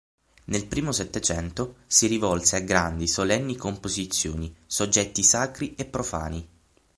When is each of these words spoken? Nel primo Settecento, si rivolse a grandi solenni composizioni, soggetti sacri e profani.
Nel 0.45 0.65
primo 0.65 0.91
Settecento, 0.91 1.75
si 1.85 2.07
rivolse 2.07 2.55
a 2.55 2.61
grandi 2.61 3.07
solenni 3.07 3.55
composizioni, 3.55 4.51
soggetti 4.65 5.21
sacri 5.21 5.75
e 5.75 5.85
profani. 5.85 6.47